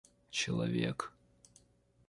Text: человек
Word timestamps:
человек 0.33 1.11